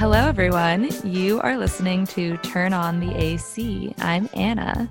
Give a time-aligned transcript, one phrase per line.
[0.00, 0.88] Hello, everyone.
[1.04, 3.94] You are listening to Turn On the AC.
[3.98, 4.90] I'm Anna.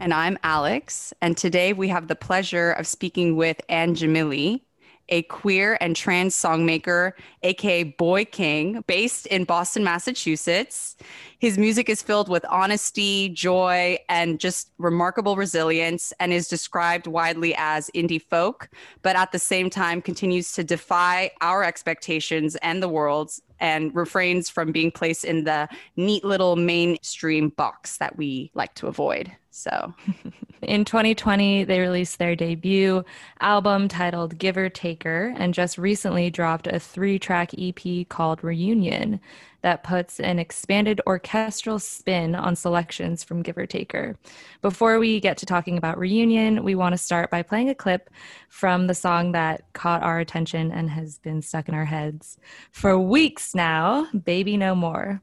[0.00, 1.14] And I'm Alex.
[1.22, 4.60] And today we have the pleasure of speaking with Anjimile,
[5.08, 7.12] a queer and trans songmaker,
[7.42, 10.98] aka Boy King, based in Boston, Massachusetts.
[11.38, 17.54] His music is filled with honesty, joy, and just remarkable resilience, and is described widely
[17.56, 18.68] as indie folk,
[19.00, 24.48] but at the same time continues to defy our expectations and the world's and refrains
[24.48, 29.32] from being placed in the neat little mainstream box that we like to avoid.
[29.50, 29.92] So,
[30.62, 33.04] in 2020, they released their debut
[33.40, 39.20] album titled Giver Taker and just recently dropped a three track EP called Reunion
[39.62, 44.16] that puts an expanded orchestral spin on selections from Giver Taker.
[44.62, 48.10] Before we get to talking about Reunion, we want to start by playing a clip
[48.48, 52.38] from the song that caught our attention and has been stuck in our heads
[52.70, 55.20] for weeks now Baby No More.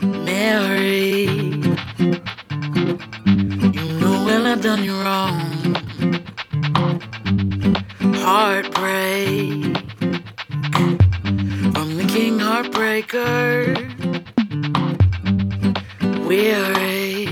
[0.00, 2.20] Mary, you
[4.00, 5.38] know well I've done you wrong.
[8.16, 9.76] Heartbreak,
[12.18, 13.78] Heartbreaker.
[16.26, 17.26] Weary,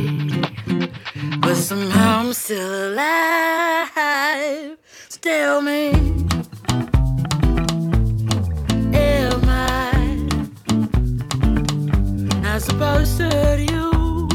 [1.40, 4.78] but somehow I'm still alive.
[5.08, 5.90] So tell me.
[8.94, 10.16] Am I
[12.40, 14.28] not supposed to hurt you.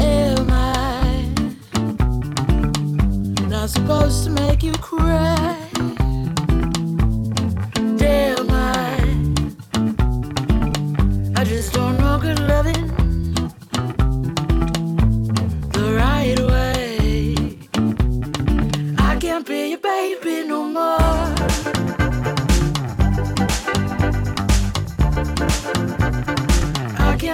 [0.00, 1.28] Am I
[3.48, 5.61] not supposed to make you cry?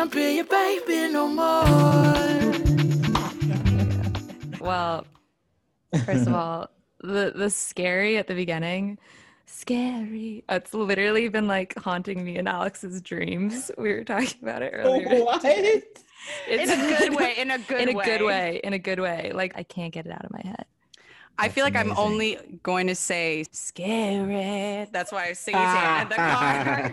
[0.08, 1.64] Can't be your baby no more.
[4.60, 5.06] well,
[6.04, 6.70] first of all,
[7.00, 8.98] the the scary at the beginning,
[9.46, 10.44] scary.
[10.48, 13.70] It's literally been like haunting me in Alex's dreams.
[13.76, 15.24] We were talking about it earlier.
[15.24, 15.44] What?
[16.48, 17.34] It's in a good way.
[17.38, 18.04] In a good in way.
[18.04, 18.60] a good way.
[18.64, 19.32] In a good way.
[19.34, 20.64] Like I can't get it out of my head.
[21.38, 21.92] I feel like amazing.
[21.92, 24.88] I'm only going to say scary.
[24.90, 26.90] That's why I was singing it in the ah.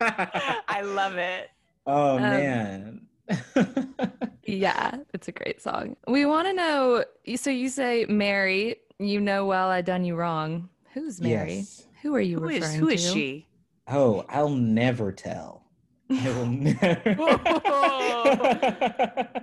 [0.00, 0.62] car.
[0.68, 1.50] I love it.
[1.90, 3.06] Oh Um, man.
[4.44, 5.94] Yeah, it's a great song.
[6.08, 7.04] We want to know.
[7.36, 8.76] So you say Mary.
[8.98, 10.68] You know well I done you wrong.
[10.92, 11.58] Who's Mary?
[11.58, 11.86] Yes.
[12.02, 13.12] Who are you Who referring is who is to?
[13.12, 13.46] she?
[13.86, 15.66] Oh, I'll never tell.
[16.10, 17.14] I will never.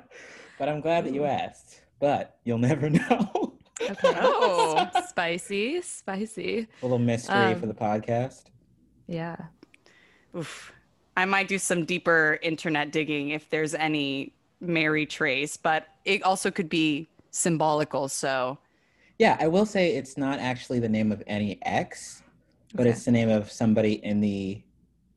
[0.60, 1.82] but I'm glad that you asked.
[2.00, 3.54] But you'll never know.
[3.82, 3.96] Okay.
[4.20, 4.90] Oh.
[5.08, 6.68] spicy, spicy.
[6.82, 8.46] A little mystery Um, for the podcast.
[9.08, 9.38] Yeah.
[10.36, 10.74] Oof.
[11.18, 16.52] I might do some deeper internet digging if there's any Mary trace, but it also
[16.52, 18.08] could be symbolical.
[18.08, 18.60] So
[19.18, 22.22] Yeah, I will say it's not actually the name of any ex,
[22.76, 22.92] but Okay.
[22.92, 24.62] it's the name of somebody in the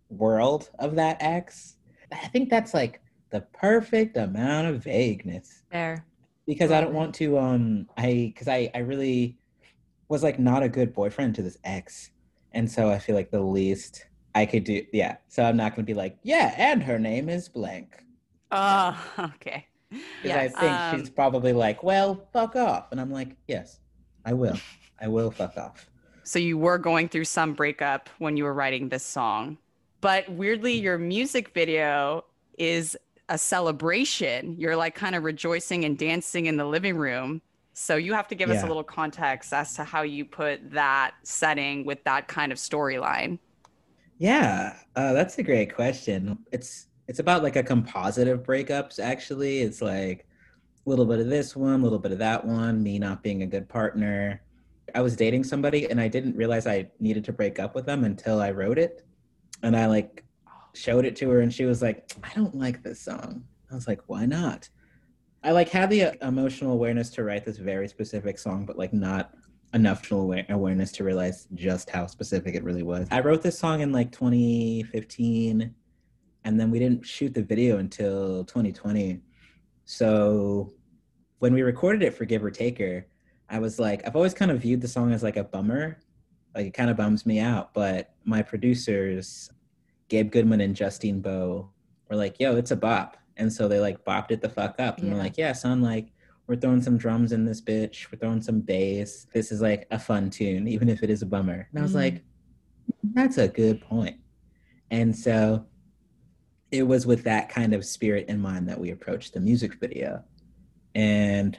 [0.09, 1.77] world of that ex.
[2.11, 6.05] I think that's like the perfect amount of vagueness There.
[6.47, 9.37] because I don't want to um I cuz I I really
[10.09, 12.11] was like not a good boyfriend to this ex.
[12.53, 15.17] And so I feel like the least I could do yeah.
[15.29, 18.05] So I'm not going to be like, yeah, and her name is blank.
[18.51, 19.67] uh okay.
[20.23, 22.93] Because I think Um, she's probably like, well, fuck off.
[22.93, 23.81] And I'm like, yes,
[24.25, 24.57] I will.
[25.01, 25.91] I will fuck off.
[26.23, 29.59] So you were going through some breakup when you were writing this song.
[30.01, 32.25] But weirdly, your music video
[32.57, 32.97] is
[33.29, 34.55] a celebration.
[34.59, 37.43] You're like kind of rejoicing and dancing in the living room.
[37.73, 41.15] So you have to give us a little context as to how you put that
[41.23, 43.39] setting with that kind of storyline.
[44.21, 46.39] Yeah, uh, that's a great question.
[46.53, 49.01] It's it's about like a composite of breakups.
[49.01, 50.27] Actually, it's like
[50.87, 52.83] a little bit of this one, a little bit of that one.
[52.83, 54.43] Me not being a good partner.
[54.95, 58.05] I was dating somebody and I didn't realize I needed to break up with them
[58.05, 59.07] until I wrote it,
[59.63, 60.23] and I like
[60.75, 63.89] showed it to her, and she was like, "I don't like this song." I was
[63.89, 64.69] like, "Why not?"
[65.43, 68.93] I like had the uh, emotional awareness to write this very specific song, but like
[68.93, 69.33] not
[69.75, 73.07] enough awa- awareness to realize just how specific it really was.
[73.11, 75.75] I wrote this song in like 2015,
[76.45, 79.21] and then we didn't shoot the video until 2020.
[79.85, 80.73] So
[81.39, 83.07] when we recorded it for Giver Taker,
[83.49, 85.99] I was like, I've always kind of viewed the song as like a bummer.
[86.55, 87.75] Like it kind of bums me out.
[87.75, 89.51] But my producers,
[90.09, 91.71] Gabe Goodman and Justine Bowe,
[92.09, 93.17] were like, yo, it's a bop.
[93.37, 94.99] And so they like bopped it the fuck up.
[94.99, 95.15] And Yeah.
[95.15, 96.09] we're like, yeah, son, like
[96.51, 98.11] we're throwing some drums in this bitch.
[98.11, 99.29] We're throwing some bass.
[99.33, 101.69] This is like a fun tune, even if it is a bummer.
[101.71, 101.95] And I was Mhm.
[101.95, 102.25] like,
[103.15, 104.17] That's a good point.
[104.91, 105.65] And so
[106.73, 110.25] it was with that kind of spirit in mind that we approached the music video.
[110.97, 111.57] And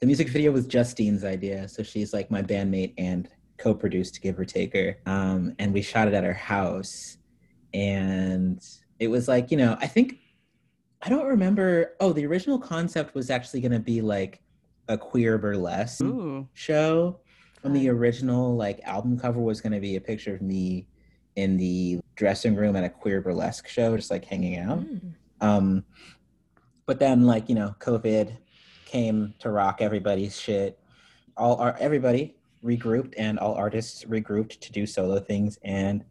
[0.00, 1.68] the music video was Justine's idea.
[1.68, 3.28] So she's like my bandmate and
[3.58, 4.96] co produced Giver Taker.
[5.04, 7.18] Um, and we shot it at her house.
[7.74, 8.58] And
[8.98, 10.18] it was like, you know, I think,
[11.02, 11.94] I don't remember.
[12.00, 14.40] Oh, the original concept was actually going to be like
[14.88, 16.48] a queer burlesque Ooh.
[16.54, 17.20] show.
[17.64, 20.86] And the original like album cover was going to be a picture of me
[21.36, 24.80] in the dressing room at a queer burlesque show, just like hanging out.
[24.80, 25.14] Mm.
[25.40, 25.84] Um,
[26.86, 28.36] but then, like you know, COVID
[28.84, 30.78] came to rock everybody's shit.
[31.36, 35.58] All our everybody regrouped, and all artists regrouped to do solo things.
[35.64, 36.04] And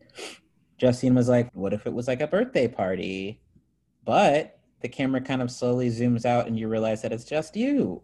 [0.77, 3.41] Justine was like, "What if it was like a birthday party?"
[4.05, 8.01] But the camera kind of slowly zooms out, and you realize that it's just you.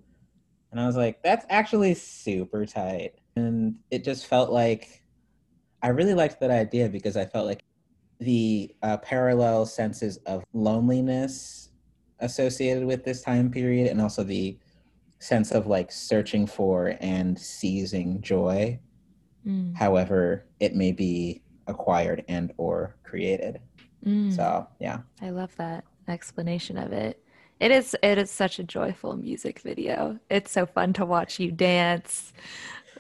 [0.72, 5.04] And I was like, "That's actually super tight." And it just felt like
[5.82, 7.62] I really liked that idea because I felt like
[8.20, 11.70] the uh, parallel senses of loneliness
[12.20, 14.58] associated with this time period and also the
[15.20, 18.80] sense of like searching for and seizing joy
[19.46, 19.76] Mm.
[19.78, 23.62] however it may be acquired and or created
[24.06, 24.34] Mm.
[24.36, 27.22] so yeah I love that explanation of it.
[27.60, 30.20] It is it is such a joyful music video.
[30.30, 32.34] It's so fun to watch you dance.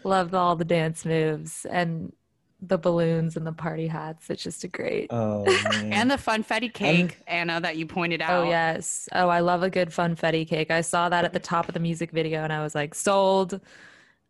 [0.03, 2.13] Love all the dance moves and
[2.59, 4.29] the balloons and the party hats.
[4.29, 5.07] It's just a great.
[5.11, 5.93] oh man.
[5.93, 8.45] And the funfetti cake, Anna, that you pointed oh, out.
[8.45, 9.07] Oh yes.
[9.11, 10.71] Oh, I love a good funfetti cake.
[10.71, 13.61] I saw that at the top of the music video and I was like, sold.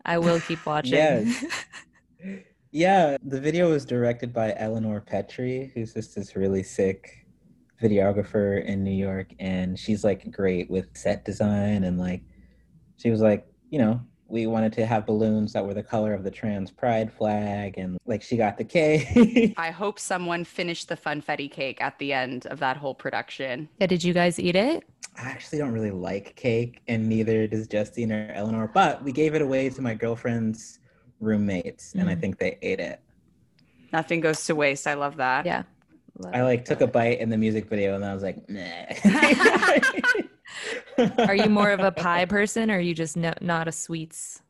[0.04, 0.94] I will keep watching.
[0.94, 1.46] Yes.
[2.72, 7.26] yeah the video was directed by eleanor petrie who's just this really sick
[7.82, 12.22] videographer in new york and she's like great with set design and like
[12.98, 16.24] she was like you know we wanted to have balloons that were the color of
[16.24, 20.98] the trans pride flag and like she got the cake I hope someone finished the
[20.98, 23.70] funfetti cake at the end of that whole production.
[23.80, 24.84] Yeah, did you guys eat it?
[25.16, 29.34] i actually don't really like cake and neither does justine or eleanor but we gave
[29.34, 30.80] it away to my girlfriend's
[31.20, 32.22] roommates and i Mm.
[32.22, 33.00] think they ate it
[33.94, 34.86] Nothing goes to waste.
[34.86, 35.46] I love that.
[35.46, 35.64] Yeah.
[36.20, 38.64] Love I like took a bite in the music video and I was like, nah.
[41.28, 44.42] Are you more of a pie person or are you just no, not a sweets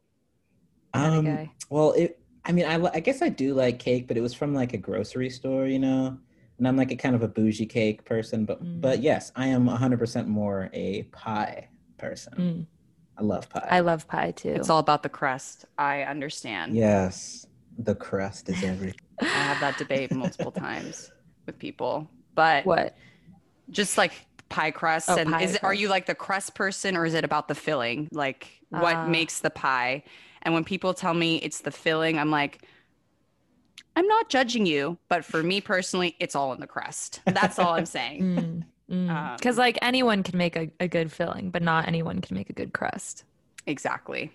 [0.94, 1.52] Um, guy?
[1.69, 2.19] well, it.
[2.46, 4.78] I mean, I, I guess I do like cake, but it was from like a
[4.78, 6.18] grocery store, you know.
[6.58, 8.80] And I'm like a kind of a bougie cake person, but Mm.
[8.81, 11.68] but yes, I am 100% more a pie
[11.98, 12.34] person.
[12.38, 12.66] Mm.
[13.18, 13.68] I love pie.
[13.70, 14.50] I love pie too.
[14.54, 15.66] It's all about the crust.
[15.78, 16.75] I understand.
[16.75, 17.46] yes,
[17.78, 19.02] the crust is everything.
[19.20, 21.12] I have that debate multiple times
[21.48, 22.08] with people.
[22.36, 22.96] But what?
[23.72, 24.12] just like
[24.50, 27.14] pie crust Oh, and pie is it, are you like the crust person or is
[27.16, 28.08] it about the filling?
[28.12, 29.08] Like what Ah.
[29.08, 30.04] makes the pie?
[30.44, 32.62] And when people tell me it's the filling, I'm like
[33.96, 37.22] I'm not judging you, but for me personally, it's all in the crust.
[37.26, 38.64] That's all I'm saying.
[38.88, 42.50] Because Um, like anyone can make a, a good filling, but not anyone can make
[42.50, 43.24] a good crust.
[43.66, 44.32] Exactly.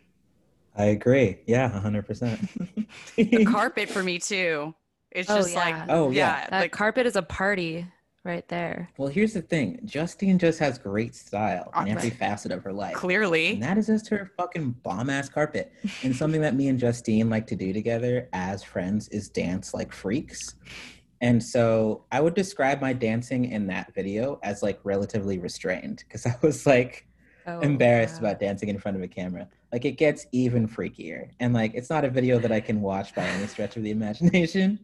[0.77, 1.39] I agree.
[1.47, 2.87] Yeah, 100%.
[3.17, 4.75] The carpet for me too.
[5.15, 5.75] It's Oh, just like.
[5.89, 6.49] Oh, yeah.
[6.51, 7.87] That like carpet is a party
[8.25, 8.89] right there.
[8.99, 9.81] well, here's the thing.
[9.85, 12.95] Justine just has great style in every facet of her life.
[12.95, 15.73] clearly And that is just her fucking bomb ass carpet.
[16.05, 19.93] And something that me and Justine like to do together as friends is dance like
[19.93, 20.55] freaks.
[21.21, 26.25] And so I would describe my dancing in that video as like relatively restrained because
[26.27, 27.07] I was like
[27.45, 28.29] Oh, embarrassed wow.
[28.29, 29.49] about dancing in front of a camera.
[29.73, 31.31] Like it gets even freakier.
[31.41, 33.91] And like it's not a video that I can watch by any stretch of the
[33.91, 34.79] imagination.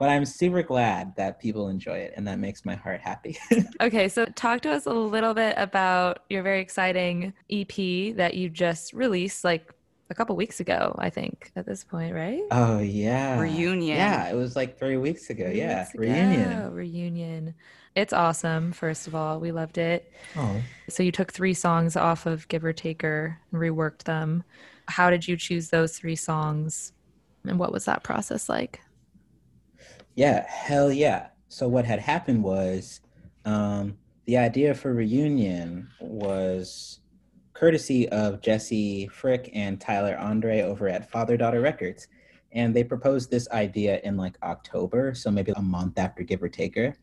[0.00, 3.38] But I'm super glad that people enjoy it and that makes my heart happy.
[3.82, 8.48] Okay, so talk to us a little bit about your very exciting EP that you
[8.48, 9.72] just released like
[10.08, 12.42] a couple weeks ago, I think, at this point, right?
[12.50, 13.38] oh yeah.
[13.38, 13.96] Reunion.
[13.96, 15.44] Yeah, it was like three weeks ago.
[15.44, 15.80] Three yeah.
[15.80, 16.00] weeks ago.
[16.02, 16.72] Reunion.
[16.72, 17.54] Reunion.
[17.94, 19.38] It's awesome, first of all.
[19.38, 20.10] We loved it.
[20.36, 20.62] Oh.
[20.88, 24.44] So you took three songs off of Giver Taker and reworked them.
[24.86, 26.92] How did you choose those three songs?
[27.44, 28.80] And what was that process like?
[30.14, 31.28] Yeah, hell yeah.
[31.48, 33.00] So what had happened was
[33.44, 37.00] um, the idea for reunion was
[37.54, 42.08] courtesy of Jessi Frick and Tyler Andere over at Father Daughter Records.
[42.52, 46.94] And they proposed this idea in like October, so maybe a month after Giver Taker.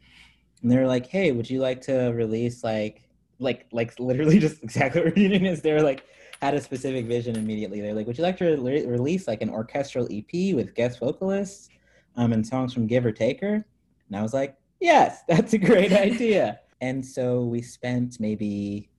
[0.61, 3.03] And they were like, "Hey, would you like to release like
[3.39, 6.03] like like literally just exactly what reunion is?" They were like
[6.41, 7.79] had a specific vision immediately.
[7.79, 11.69] They're like, "Would you like to re- release like an orchestral EP with guest vocalists?"
[12.17, 13.63] Um, and songs from Giver Taker.
[14.07, 16.59] And I was like, yes, that's a great idea.
[16.81, 18.89] And so we spent maybe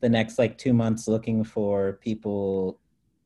[0.00, 2.78] the next like two months looking for people,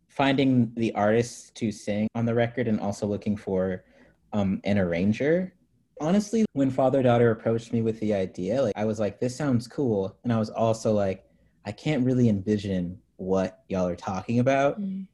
[0.08, 3.84] finding the artists to sing on the record, and also looking for
[4.32, 5.52] um, an arranger.
[6.00, 9.68] Honestly, when father daughter approached me with the idea, like I was like, this sounds
[9.68, 10.16] cool.
[10.24, 11.24] And I was also like,
[11.64, 15.06] I can't really envision what y'all are talking about, Mm.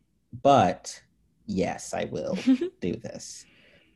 [0.43, 1.00] but
[1.47, 2.39] yes, I will
[2.81, 3.45] do this.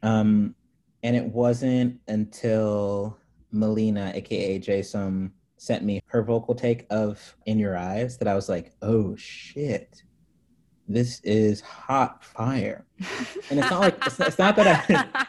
[0.04, 0.54] Um,
[1.02, 3.18] and it wasn't until
[3.50, 8.34] Melina, aka Jay Som, sent me her vocal take of In Your Eyes that I
[8.34, 10.02] was like, oh shit,
[10.86, 12.86] this is hot fire.
[13.50, 15.26] And it's not like it's, it's not that I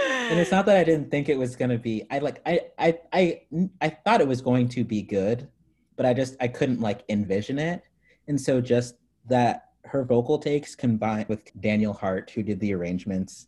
[0.30, 2.04] and it's not that I didn't think it was gonna be.
[2.10, 3.40] I like I I I
[3.80, 5.48] I thought it was going to be good,
[5.96, 7.82] but I just I couldn't like envision it.
[8.26, 8.96] And so just
[9.28, 13.46] that her vocal takes combined with Daniel Hart, who did the arrangements.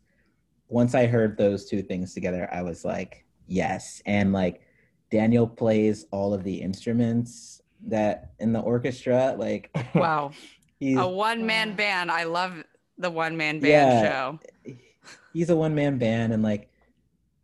[0.73, 4.03] Once I heard those two things together, I was like, yes.
[4.07, 4.63] And like
[5.11, 9.35] Daniel plays all of the instruments that in the orchestra.
[9.39, 10.33] Like wow.
[10.81, 12.11] he's A one man band.
[12.11, 12.65] I love
[12.97, 14.39] the one man band Yeah.
[14.65, 14.75] show.
[15.35, 16.71] he's a one man band and like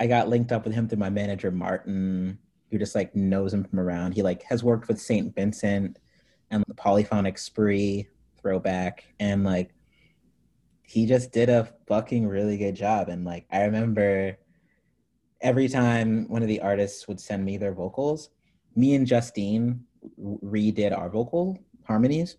[0.01, 2.39] I got linked up with him through my manager Martin,
[2.71, 4.13] who just like knows him from around.
[4.13, 5.35] He like has worked with St.
[5.35, 5.99] Vincent
[6.51, 8.09] and the Polyphonic Spree
[8.41, 9.75] throwback and like
[10.89, 13.11] he just did a fucking really good job.
[13.11, 14.39] And like I remember
[15.43, 18.31] every time one of the artists would send me their vocals,
[18.75, 19.85] me and Justine
[20.19, 22.39] redid our vocal harmonies.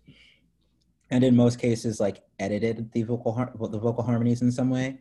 [1.12, 4.98] And in most cases like edited the vocal har- the vocal harmonies in some way.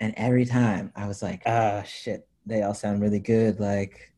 [0.00, 3.60] And every time i was like ah shit they all sound really good.
[3.60, 4.14] Like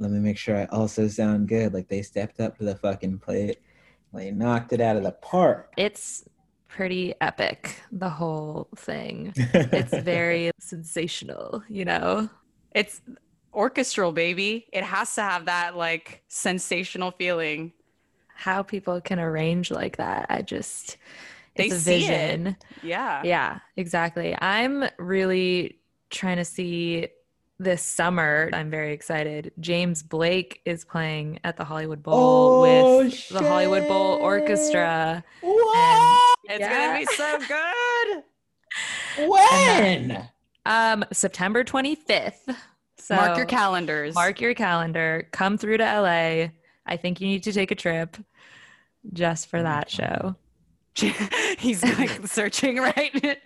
[0.00, 1.72] let me make sure i also sound good.
[1.72, 3.58] Like they stepped up to the fucking plate.
[4.12, 5.72] They knocked it out of the park.
[5.76, 6.24] It's
[6.74, 9.32] pretty epic, the whole thing.
[9.36, 12.28] It's very sensational, you know?
[12.74, 13.00] It's
[13.52, 14.66] orchestral, baby.
[14.72, 17.72] It has to have that like sensational feeling.
[18.34, 20.26] How people can arrange like that.
[20.30, 20.96] I just,
[21.56, 22.00] They it's a see it.
[22.08, 22.56] vision.
[22.82, 23.22] Yeah.
[23.22, 24.34] Yeah, exactly.
[24.40, 25.78] I'm really
[26.10, 27.08] trying to see
[27.58, 28.50] this summer.
[28.52, 29.52] I'm very excited.
[29.60, 32.60] James Blake is playing at the Hollywood Bowl Oh,
[33.02, 34.14] with the Hollywood Bowl.
[34.14, 35.22] Orchestra.
[35.42, 36.86] what It's Yeah.
[36.86, 37.38] gonna be so
[39.16, 39.28] good.
[39.28, 40.28] when
[40.64, 42.54] Um, September 25th.
[42.98, 44.14] So Mark your calendars.
[44.14, 45.28] Mark your calendar.
[45.32, 46.50] Come through to LA.
[46.86, 48.16] I think you need to take a trip
[49.12, 50.36] just for that show.
[51.58, 53.38] He's like searching right.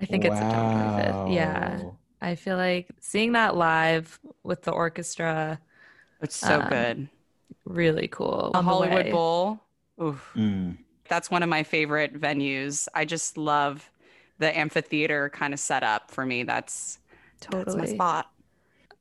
[0.00, 1.34] I think it's September 25th.
[1.34, 1.82] Yeah.
[2.22, 5.58] I feel like seeing that live with the orchestra
[6.22, 7.08] It's so Um, good.
[7.64, 8.50] really cool.
[8.52, 9.10] The On the Hollywood way.
[9.12, 9.60] Bowl.
[10.02, 10.30] Oof.
[10.36, 10.78] Mm.
[11.10, 12.88] That's one of my favorite venues.
[12.94, 13.90] I just love
[14.38, 16.44] the amphitheater kind of setup for me.
[16.44, 16.98] That's
[17.50, 18.30] that's my spot.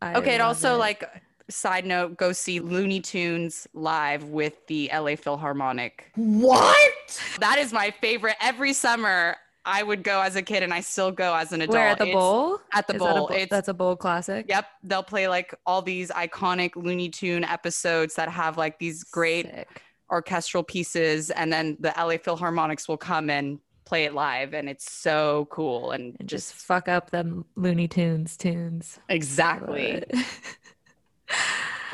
[0.02, 0.80] I Okay, and also it.
[0.80, 1.04] like
[1.50, 6.12] side note, go see Looney Tunes live with the LA Philharmonic.
[6.16, 8.36] what That is my favorite.
[8.42, 9.36] Every summer
[9.66, 11.76] I would go as a kid and I still go as an adult.
[11.76, 12.60] where at the It's- bowl?
[12.74, 13.28] At the Is that a bowl.
[13.30, 14.46] It's that's a bowl classic.
[14.50, 19.46] Yep, they'll play like all these iconic Looney Tune episodes that have like these great
[19.46, 19.84] Sick.
[20.10, 24.92] Orchestral pieces, and then the LA Philharmonics will come and play it live, and it's
[24.92, 29.00] so cool and and just, just fuck up the Looney Tunes tunes.
[29.10, 30.04] Exactly.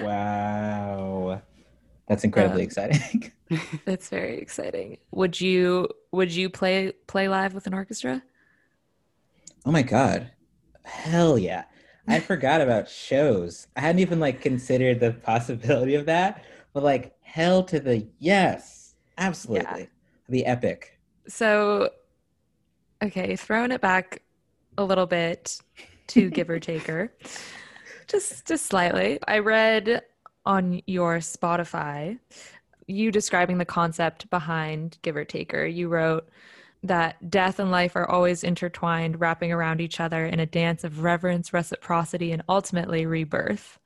[0.01, 1.41] wow
[2.07, 3.31] that's incredibly Um, exciting
[3.85, 4.97] that's very exciting.
[5.11, 8.23] Would you would you play play live with an orchestra?
[9.65, 10.31] Oh my god.
[10.83, 11.65] Hell yeah.
[12.07, 13.67] I forgot about shows.
[13.75, 16.43] I hadn't even like considered the possibility of that,
[16.75, 18.95] but like hell to the yes.
[19.17, 19.83] Absolutely.
[19.83, 19.89] It'd
[20.29, 20.99] be epic.
[21.25, 21.89] So,
[23.01, 24.21] okay, throwing it back
[24.77, 25.57] a little bit
[26.07, 27.13] to giver taker,
[28.07, 29.19] just just slightly.
[29.25, 30.03] I read
[30.45, 32.19] on your Spotify
[32.87, 35.65] you describing the concept behind giver taker.
[35.65, 36.27] You wrote
[36.83, 41.03] that death and life are always intertwined, wrapping around each other in a dance of
[41.03, 43.79] reverence, reciprocity, and ultimately rebirth.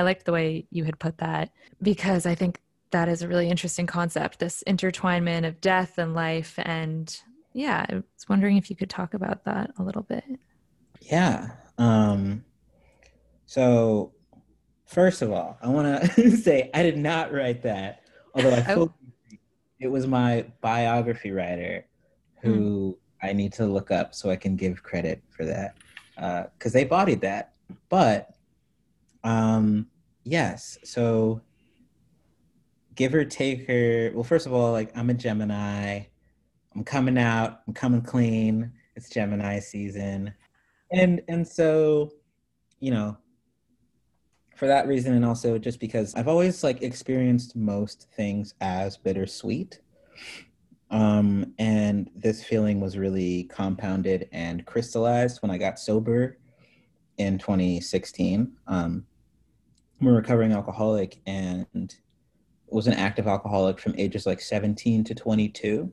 [0.00, 1.50] I liked the way you had put that
[1.82, 6.54] because I think that is a really interesting concept this intertwinement of death and life.
[6.56, 7.14] And
[7.52, 10.24] yeah, I was wondering if you could talk about that a little bit.
[11.02, 11.50] Yeah.
[11.76, 12.46] Um
[13.44, 14.14] so
[14.86, 18.00] first of all, I want to say I did not write that.
[18.34, 18.94] Although I Oh.
[19.80, 21.84] it was my biography writer
[22.40, 25.76] who I need to look up so I can give credit for that
[26.54, 27.52] because they bodied that.
[27.90, 28.30] But
[29.24, 29.86] um,
[30.24, 31.42] yes, so
[32.94, 34.12] giver taker.
[34.14, 36.02] Well, first of all, like I'm a Gemini.
[36.74, 37.62] I'm coming out.
[37.66, 38.72] I'm coming clean.
[38.96, 40.34] It's Gemini season,
[40.92, 42.10] and and so,
[42.78, 43.16] you know,
[44.56, 49.80] for that reason, and also just because I've always like experienced most things as bittersweet.
[50.90, 56.36] Um, and this feeling was really compounded and crystallized when I got sober
[57.20, 58.50] in 2016.
[58.66, 59.04] Um,
[60.00, 61.94] I'm a recovering alcoholic and
[62.68, 65.92] was an active alcoholic from ages like 17 to 22.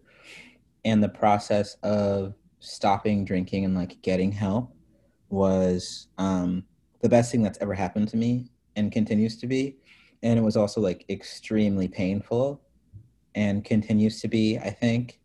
[0.85, 4.73] And the process of stopping drinking and like getting help
[5.27, 6.63] was um,
[7.01, 9.75] the best thing that's ever happened to me and continues to be.
[10.23, 12.61] And it was also like extremely painful
[13.35, 15.19] and continues to be, I think.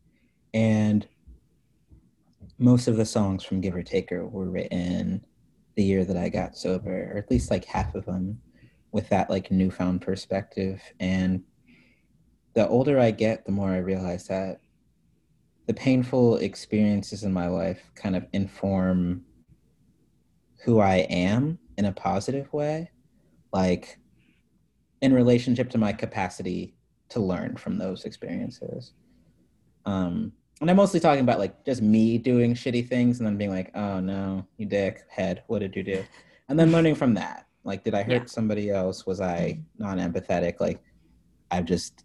[0.52, 1.06] And
[2.59, 5.25] most of the songs from Giver Taker were written
[5.76, 8.41] the year that I got sober, or at least like half of them
[8.93, 10.81] with that like newfound perspective.
[11.00, 11.43] And
[12.55, 14.61] the older I get, the more I realize that
[15.67, 19.25] the painful experiences in my life kind of inform
[20.64, 22.91] who I am in a positive way,
[23.52, 23.99] like
[25.00, 26.76] in relationship to my capacity
[27.09, 28.93] to learn from those experiences.
[29.85, 33.50] Um, and I'm mostly talking about like just me doing shitty things and then being
[33.50, 36.04] like, oh no, you dick head, what did you do?
[36.49, 37.49] And then learning from that.
[37.64, 38.26] Like, did I hurt yeah.
[38.26, 39.04] somebody else?
[39.04, 40.61] Was I non empathetic?
[40.61, 40.81] Like,
[41.50, 42.04] I've just,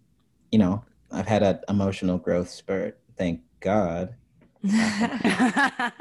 [0.51, 2.99] you know, I've had an emotional growth spurt.
[3.15, 4.15] Thank God.
[4.67, 5.93] Thank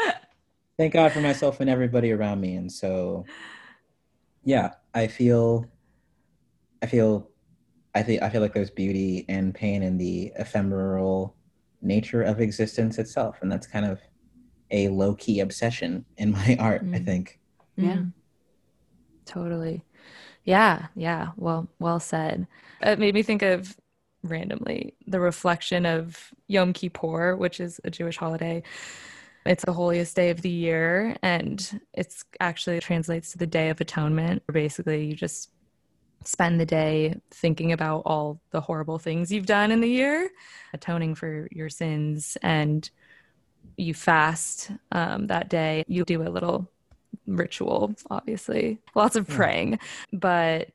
[0.94, 2.54] God for myself and everybody around me.
[2.54, 3.26] And so,
[4.44, 5.66] yeah, I feel,
[6.82, 7.28] I feel,
[7.94, 11.36] I think I feel like there's beauty and pain in the ephemeral
[11.82, 14.00] nature of existence itself, and that's kind of
[14.70, 16.84] a low key obsession in my art.
[16.84, 16.94] Mm.
[16.94, 17.40] I think.
[17.76, 17.96] Yeah.
[17.96, 18.12] Mm.
[19.24, 19.84] Totally.
[20.44, 20.86] Yeah.
[20.94, 21.28] Yeah.
[21.36, 21.68] Well.
[21.78, 22.46] Well said.
[22.80, 23.76] It made me think of
[24.22, 28.62] randomly the reflection of Yom Kippur, which is a Jewish holiday.
[29.44, 33.80] It's the holiest day of the year, and it's actually translates to the Day of
[33.80, 34.42] Atonement.
[34.52, 35.50] Basically, you just
[36.24, 40.30] spend the day thinking about all the horrible things you've done in the year,
[40.72, 42.88] atoning for your sins, and
[43.76, 45.84] you fast um, that day.
[45.86, 46.70] You do a little
[47.26, 49.78] ritual, obviously, lots of praying,
[50.12, 50.70] but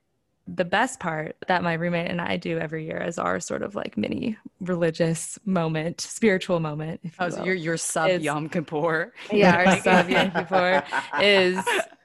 [0.48, 3.76] the best part that my roommate and I do every year is our sort of
[3.76, 7.00] like mini religious moment, spiritual moment.
[7.04, 9.14] If you oh, so your your sub is, Yom Kippur.
[9.32, 10.84] Yeah, our sub Yom Kippur
[11.22, 11.64] is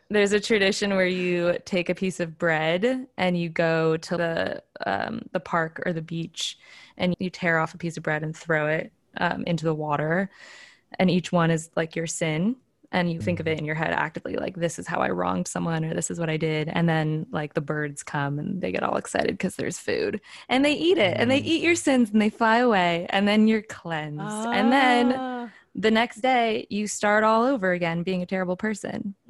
[0.09, 4.63] there's a tradition where you take a piece of bread and you go to the
[4.87, 6.59] um, the park or the beach
[6.97, 10.31] and you tear off a piece of bread and throw it um, into the water,
[10.99, 12.57] and each one is like your sin
[12.93, 13.61] and you think of it mm-hmm.
[13.61, 16.31] in your head actively like this is how i wronged someone or this is what
[16.31, 19.79] i did and then like the birds come and they get all excited because there's
[19.79, 21.45] food and they eat it and they mm.
[21.45, 25.36] eat your sins and they fly away and then you're cleansed and then ah.
[25.79, 29.15] The next day you start all over again being a terrible person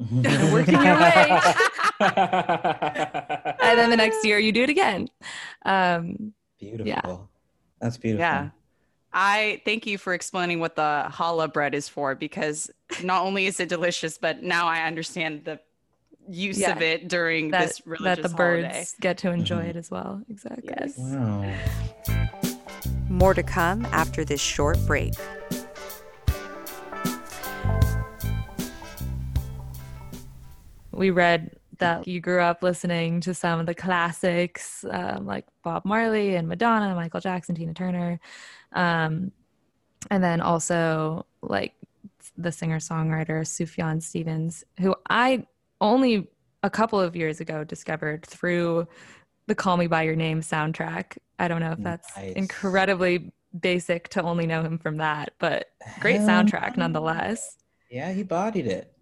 [0.52, 1.40] working your way
[2.00, 5.08] and then the next year you do it again
[5.64, 7.16] um beautiful yeah.
[7.80, 8.48] that's beautiful yeah
[9.18, 12.70] I thank you for explaining what the challah bread is for because
[13.02, 15.58] not only is it delicious, but now I understand the
[16.28, 18.68] use yeah, of it during that, this religious that the holiday.
[18.68, 19.70] birds get to enjoy mm-hmm.
[19.70, 20.22] it as well.
[20.28, 20.68] Exactly.
[20.68, 20.98] Yes.
[20.98, 21.54] Wow.
[23.08, 25.14] More to come after this short break.
[30.96, 35.84] We read that you grew up listening to some of the classics um, like Bob
[35.84, 38.18] Marley and Madonna, Michael Jackson, Tina Turner.
[38.72, 39.32] Um,
[40.10, 41.74] and then also like
[42.36, 45.46] the singer songwriter Sufjan Stevens, who I
[45.80, 46.28] only
[46.62, 48.88] a couple of years ago discovered through
[49.46, 51.18] the Call Me By Your Name soundtrack.
[51.38, 52.32] I don't know if that's nice.
[52.32, 57.56] incredibly basic to only know him from that, but great soundtrack nonetheless.
[57.90, 58.95] Yeah, he bodied it.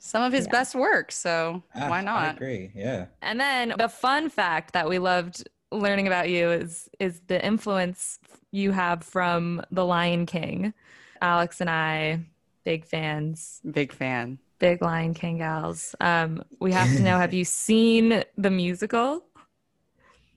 [0.00, 0.52] Some of his yeah.
[0.52, 2.24] best work, so ah, why not?
[2.24, 2.72] I agree.
[2.74, 3.06] Yeah.
[3.20, 8.18] And then the fun fact that we loved learning about you is is the influence
[8.50, 10.72] you have from The Lion King.
[11.20, 12.20] Alex and I,
[12.64, 13.60] big fans.
[13.70, 14.38] Big fan.
[14.58, 15.94] Big Lion King gals.
[16.00, 19.24] Um, we have to know have you seen the musical?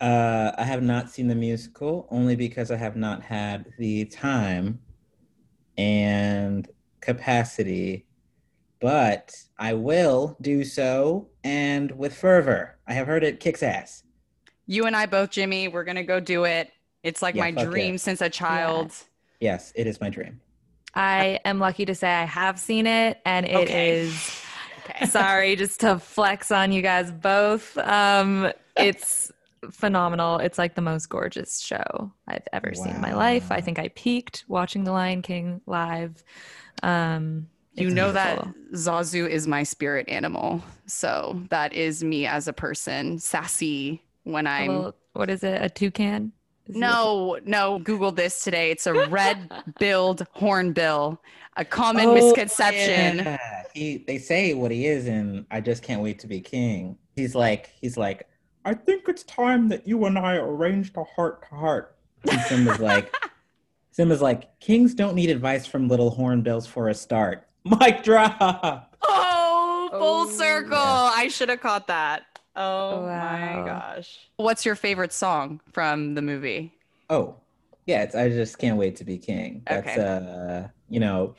[0.01, 4.79] Uh, I have not seen the musical only because I have not had the time
[5.77, 6.67] and
[6.99, 8.05] capacity,
[8.83, 12.77] but I will do so and with fervor.
[12.85, 14.03] I have heard it kicks ass.
[14.67, 16.69] You and I both, Jimmy, we're going to go do it.
[17.01, 17.97] It's like yeah, my dream yeah.
[17.97, 18.87] since a child.
[19.39, 19.53] Yeah.
[19.53, 20.41] Yes, it is my dream.
[20.93, 23.99] I am lucky to say I have seen it, and it okay.
[23.99, 24.39] is.
[24.85, 25.05] Okay.
[25.05, 27.77] Sorry, just to flex on you guys both.
[27.77, 29.31] Um, it's
[29.71, 30.39] phenomenal.
[30.39, 32.83] It's like the most gorgeous show I've ever wow.
[32.83, 33.49] seen in my life.
[33.49, 36.21] I think I peaked watching The Lion King live.
[36.81, 38.53] Um, you know beautiful.
[38.71, 40.61] that Zazu is my spirit animal.
[40.85, 44.67] So that is me as a person, sassy when I'm.
[44.67, 45.61] Little, what is it?
[45.61, 46.31] A toucan?
[46.67, 48.71] Is he- No, no, Google this today.
[48.71, 51.21] It's a red-billed hornbill,
[51.57, 53.17] a common Oh, misconception.
[53.17, 53.63] yeah.
[53.73, 56.97] He they say what he is, and I just can't wait to be king.
[57.15, 58.27] He's like he's like,
[58.65, 61.95] I think it's time that you and I arranged a heart to heart.
[62.29, 63.13] And Simba's like,
[63.91, 67.47] Simba's like, kings don't need advice from little hornbills for a start.
[67.79, 68.95] Mic drop.
[69.01, 70.25] Oh, full Oh.
[70.25, 70.77] circle.
[70.77, 72.23] I should have caught that.
[72.55, 73.65] Oh my Wow.
[73.65, 74.19] gosh.
[74.37, 76.73] What's your favorite song from the movie?
[77.09, 77.41] Oh,
[77.85, 79.63] yeah, it's I just can't wait to be king.
[79.67, 80.01] That's Okay.
[80.01, 81.35] uh you know,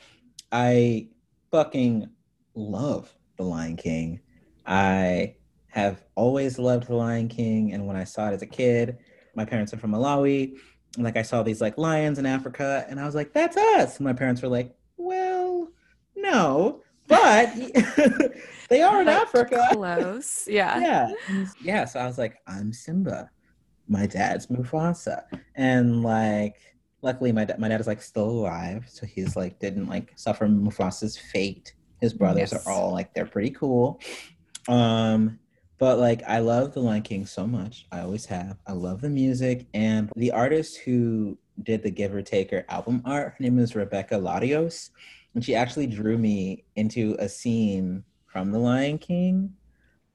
[0.51, 1.09] I
[1.51, 2.09] fucking
[2.55, 4.21] love The Lion King.
[4.65, 5.35] I
[5.67, 8.97] have always loved The Lion King and when I saw it as a kid,
[9.35, 10.57] my parents are from Malawi,
[10.95, 13.97] and like I saw these like lions in Africa and I was like, that's us.
[13.97, 14.75] And my parents were like, well,
[16.35, 17.53] no, but
[18.69, 19.67] they are in But Africa.
[19.71, 20.47] Close.
[20.47, 20.79] Yeah.
[20.87, 21.11] yeah.
[21.27, 23.29] And- yeah so i was like i'm simba.
[23.87, 25.23] My dad's mufasa.
[25.55, 26.55] And like
[27.01, 30.47] luckily my dad my dad is like still alive so he's like didn't like suffer
[30.47, 31.73] mufasa's fate.
[32.01, 32.65] His brothers Yes.
[32.65, 33.99] are all like they're pretty cool.
[34.67, 35.39] Um
[35.77, 37.85] but like i love the lion king so much.
[37.91, 38.57] I always have.
[38.65, 39.67] I love the music.
[39.73, 44.89] And the artist who did the giver taker album art her name is rebecca larios
[45.35, 49.53] and she actually drew me into a scene from the lion king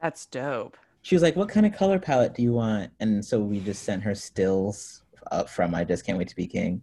[0.00, 0.76] That's dope.
[1.02, 3.84] she was like, "What kind of color palette do you want?" And so we just
[3.84, 6.82] sent her stills up from "I Just Can't Wait to Be King."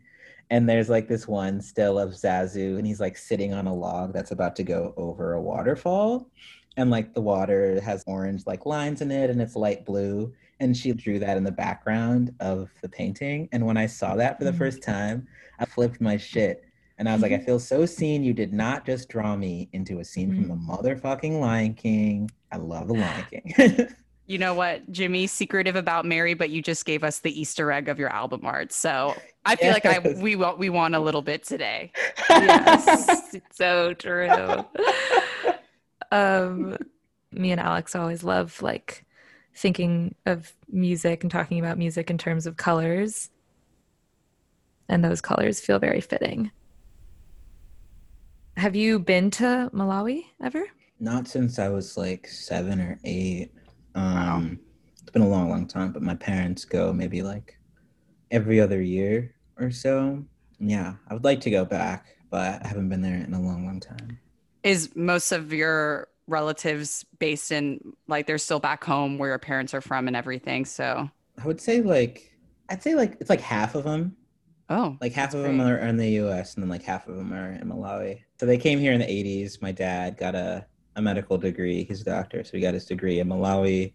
[0.49, 4.13] And there's like this one still of Zazu, and he's like sitting on a log
[4.13, 6.29] that's about to go over a waterfall,
[6.77, 10.33] and like the water has orange like lines in it, and it's light blue.
[10.59, 13.47] And she drew that in the background of the painting.
[13.51, 14.57] And when I saw that for the Mm.
[14.57, 15.27] first time,
[15.59, 16.63] I flipped my shit.
[16.97, 18.23] And I was like, I feel so seen.
[18.23, 22.31] You did not just draw me into a scene from the motherfucking Lion King.
[22.51, 23.87] I love the Lion King.
[24.29, 25.25] You know what, Jimmy?
[25.25, 28.73] Secretive about Mary, but you just gave us the Easter egg of your album art.
[28.73, 31.93] So I feel like I we want we want a little bit today.
[32.29, 33.37] yes.
[33.53, 34.65] so true.
[36.11, 36.75] Um,
[37.31, 39.05] me and Alex always love like
[39.55, 43.29] thinking of music and talking about music in terms of colors.
[44.89, 46.51] And those colors feel very fitting.
[48.57, 50.65] Have you been to Malawi ever?
[50.99, 53.51] Not since I was like seven or eight.
[53.93, 54.51] Um, Wow.
[54.99, 57.59] It's been a long, long time, but my parents go maybe like
[58.31, 60.25] every other year or so.
[60.59, 63.65] Yeah, I would like to go back, but I haven't been there in a long,
[63.65, 64.19] long time.
[64.63, 69.75] Is most of your relatives based in like they're still back home where your parents
[69.75, 70.65] are from and everything?
[70.65, 71.09] So
[71.41, 72.35] I would say like,
[72.69, 74.17] I'd say like it's like half of them.
[74.69, 76.55] Oh, Like half of them are in the U.S.
[76.55, 78.21] and then like half of them are in Malawi.
[78.39, 79.61] So they came here in the '80s.
[79.61, 81.83] My dad got a, a medical degree.
[81.83, 83.93] He's a doctor, so he got his degree in Malawi,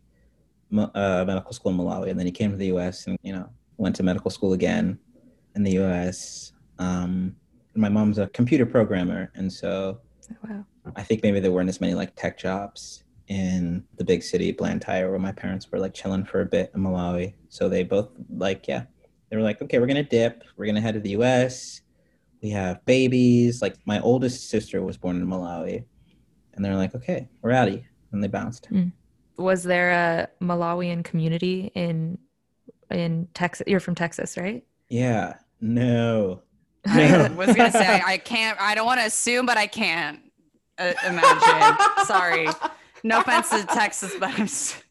[0.76, 3.06] uh, medical school in Malawi, and then he came to the U.S.
[3.06, 4.98] and you know went to medical school again
[5.54, 6.52] in the U.S.
[6.78, 7.36] Um,
[7.74, 10.00] my mom's a computer programmer, and so
[10.32, 10.64] Oh, wow.
[10.96, 15.10] I think maybe there weren't as many like tech jobs in the big city, Blantyre,
[15.10, 17.34] where my parents were like chilling for a bit in Malawi.
[17.48, 18.84] So they both like, yeah,
[19.32, 20.44] they were like, okay, we're gonna dip.
[20.58, 21.80] We're gonna head to the U.S.
[22.42, 23.62] We have babies.
[23.62, 25.84] Like my oldest sister was born in Malawi,
[26.52, 28.68] and they're like, okay, we're out of here, and they bounced.
[29.38, 32.18] Was there a Malawian community in
[32.90, 33.64] in Texas?
[33.66, 34.66] You're from Texas, right?
[34.90, 36.42] Yeah, no,
[36.86, 38.60] I was gonna say I, I can't.
[38.60, 40.20] I don't want to assume, but I can't
[40.76, 42.04] uh, imagine.
[42.04, 42.48] Sorry,
[43.02, 44.42] no offense to Texas, but I'm.
[44.42, 44.82] s-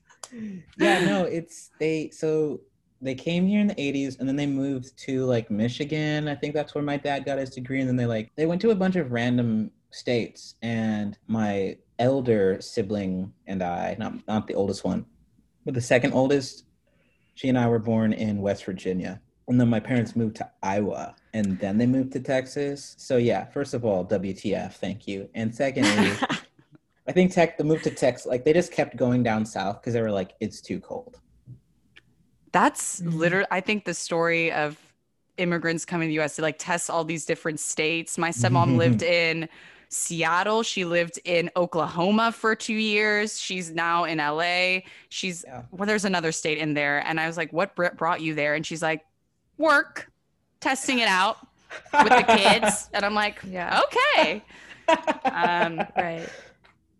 [0.79, 2.61] yeah, no, it's they so
[3.01, 6.27] they came here in the 80s and then they moved to like Michigan.
[6.27, 7.79] I think that's where my dad got his degree.
[7.79, 10.55] And then they like they went to a bunch of random states.
[10.61, 15.05] And my elder sibling and I, not not the oldest one,
[15.65, 16.65] but the second oldest,
[17.33, 19.19] she and I were born in West Virginia.
[19.47, 22.95] And then my parents moved to Iowa and then they moved to Texas.
[22.97, 25.27] So yeah, first of all, WTF, thank you.
[25.33, 26.11] And secondly,
[27.07, 29.93] I think tech the move to Texas, like they just kept going down south because
[29.93, 31.19] they were like, it's too cold.
[32.51, 33.13] That's Mhm.
[33.17, 33.47] literally.
[33.51, 34.77] I think the story of
[35.37, 36.35] immigrants coming to the U.S.
[36.35, 38.17] to like test all these different states.
[38.17, 39.47] My stepmom lived in
[39.89, 40.63] Seattle.
[40.63, 43.39] She lived in Oklahoma for two years.
[43.39, 44.85] She's now in L.A.
[45.09, 45.63] She's Yeah.
[45.71, 48.53] well, there's another state in there, and I was like, "What br- brought you there?"
[48.55, 49.05] And she's like,
[49.57, 50.11] "Work,
[50.59, 51.37] testing it out
[51.93, 53.81] with the kids." And I'm like, Yeah.
[53.85, 54.43] "Okay."
[55.25, 56.27] Um, Right.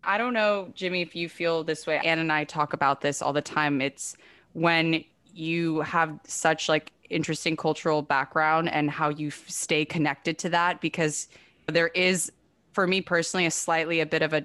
[0.04, 1.98] I don't know, Jimmy, if you feel this way.
[1.98, 3.80] Ann and I talk about this all the time.
[3.80, 4.16] It's
[4.52, 10.48] when you have such like interesting cultural background and how you f- stay connected to
[10.48, 11.28] that because
[11.66, 12.32] there is
[12.72, 14.44] for me personally a slightly a bit of a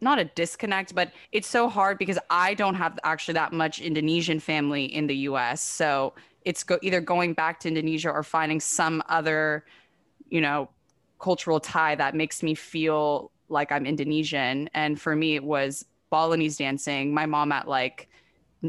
[0.00, 4.40] not a disconnect but it's so hard because I don't have actually that much Indonesian
[4.40, 6.14] family in the US so
[6.44, 9.64] it's go either going back to Indonesia or finding some other,
[10.28, 10.68] you know,
[11.18, 14.70] cultural tie that makes me feel like I'm Indonesian.
[14.74, 17.12] And for me, it was Balinese dancing.
[17.12, 18.08] My mom at like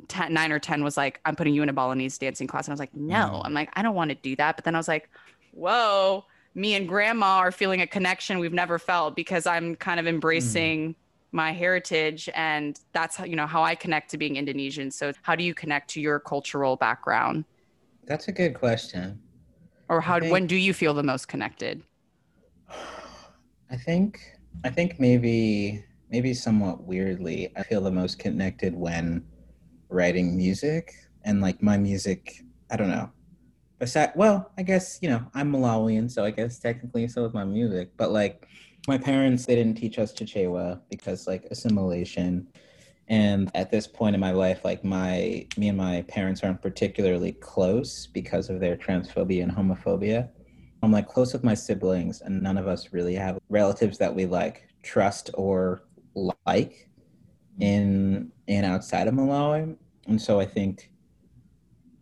[0.07, 2.67] 10, nine or 10 was like, I'm putting you in a Balinese dancing class.
[2.67, 3.45] And I was like, no, Mm.
[3.45, 4.55] I'm like, I don't want to do that.
[4.55, 5.09] But then I was like,
[5.51, 6.25] whoa,
[6.55, 10.95] me and grandma are feeling a connection we've never felt because I'm kind of embracing
[11.33, 12.29] my heritage.
[12.35, 14.91] And that's how, you know, how I connect to being Indonesian.
[14.91, 17.45] So how do you connect to your cultural background?
[18.05, 19.19] That's a good question.
[19.89, 21.83] Or how, think- when do you feel the most connected?
[23.69, 24.19] I think
[24.65, 29.25] I think maybe maybe somewhat weirdly, I feel the most connected when
[29.91, 32.43] writing music and like my music.
[32.71, 33.11] I don't know.
[33.79, 37.43] Besides, well, I guess you know I'm Malawian, so I guess technically so is my
[37.43, 37.91] music.
[37.97, 38.47] But like
[38.87, 42.47] my parents, they didn't teach us Chichewa because like assimilation.
[43.07, 47.33] And at this point in my life, like my me and my parents aren't particularly
[47.33, 50.29] close because of their transphobia and homophobia.
[50.83, 54.25] I'm like close with my siblings, and none of us really have relatives that we
[54.25, 55.83] like trust or
[56.15, 56.89] like
[57.61, 59.77] in and outside of Malawi.
[60.07, 60.89] And so I think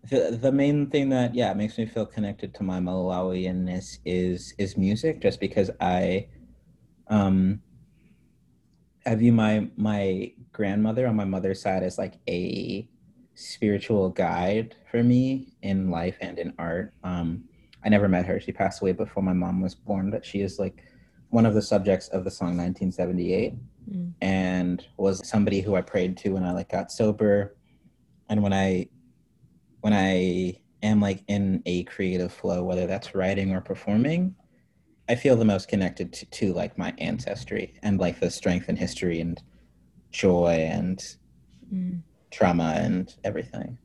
[0.10, 4.78] the the main thing that yeah makes me feel connected to my Malawianness is is
[4.78, 6.28] music, just because I
[7.10, 7.62] um
[9.06, 12.88] I view my my grandmother on my mother's side as like a
[13.36, 16.93] spiritual guide for me in life and in art.
[17.04, 17.43] Um,
[17.84, 18.39] I never met her.
[18.39, 20.84] She passed away before my mom was born, but she is like
[21.30, 23.54] one of the subjects of the song 1978
[23.89, 24.13] Mm.
[24.22, 27.56] and was somebody who I prayed to when I like got sober
[28.30, 28.88] and when I
[29.82, 34.36] when I am like in a creative flow, whether that's writing or performing,
[35.08, 38.78] I feel the most connected to, to like my ancestry and like the strength and
[38.78, 39.42] history and
[40.12, 41.04] joy and
[41.74, 42.02] Mm.
[42.32, 43.78] trauma and everything.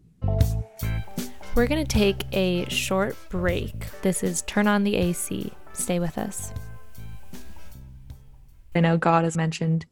[1.55, 4.01] We're going to take a short break.
[4.03, 5.53] This is Turn on the AC.
[5.75, 6.53] Stay with us.
[8.75, 9.87] I know God is mentioned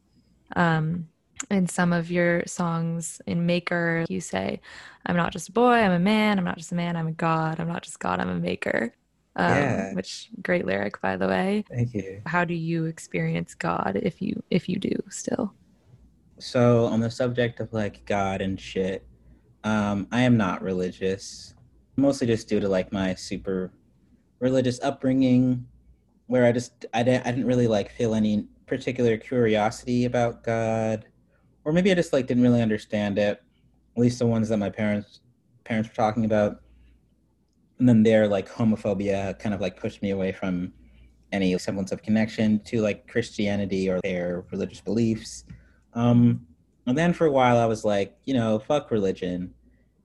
[0.56, 1.08] um,
[1.50, 3.20] in some of your songs.
[3.26, 4.60] In Maker, you say,
[5.06, 6.38] I'm not just a boy, I'm a man.
[6.38, 7.60] I'm not just a man, I'm a God.
[7.60, 8.92] I'm not just God, I'm a maker.
[9.36, 9.94] Um, Yeah.
[9.94, 11.64] Which great lyric, by the way.
[11.70, 12.22] Thank you.
[12.26, 15.54] How do you experience God if you if you do still?
[16.38, 19.06] So on the subject of like God and shit,
[19.64, 21.54] um, I am not religious,
[21.96, 23.72] mostly just due to like my super
[24.40, 25.66] religious upbringing,
[26.26, 31.04] where I just I didn't I didn't really like feel any particular curiosity about God,
[31.62, 33.42] or maybe I just like didn't really understand it.
[33.94, 35.20] At least the ones that my parents
[35.64, 36.62] parents were talking about,
[37.78, 40.72] and then their like homophobia kind of like pushed me away from
[41.32, 45.44] any semblance of connection to like Christianity or their religious beliefs.
[45.92, 46.46] Um,
[46.86, 49.52] and then for a while, I was like, you know, fuck religion.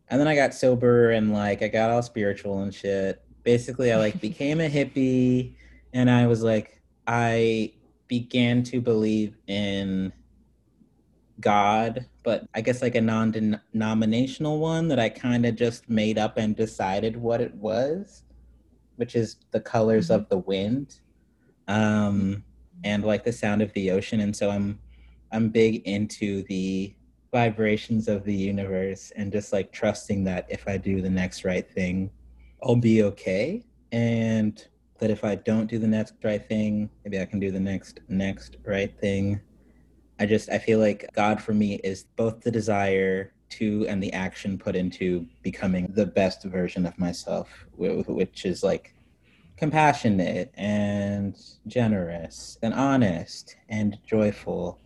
[0.09, 3.23] And then I got sober and like I got all spiritual and shit.
[3.43, 5.55] Basically, I like became a hippie,
[5.93, 7.71] and I was like, I
[8.07, 10.11] began to believe in
[11.39, 16.37] God, but I guess like a non-denominational one that I kind of just made up
[16.37, 18.23] and decided what it was,
[18.95, 20.99] which is the colors of the wind,
[21.67, 22.43] um,
[22.83, 24.21] and like the sound of the ocean.
[24.21, 24.79] And so I'm
[25.31, 26.95] I'm big into the
[27.31, 31.69] vibrations of the universe and just like trusting that if I do the next right
[31.69, 32.09] thing,
[32.63, 33.63] I'll be okay.
[33.91, 34.65] And
[34.99, 37.99] that if I don't do the next right thing, maybe I can do the next
[38.07, 39.39] next right thing.
[40.19, 44.11] I just I feel like God for me is both the desire to and the
[44.13, 48.93] action put into becoming the best version of myself, which is like
[49.55, 51.35] compassionate and
[51.67, 54.79] generous and honest and joyful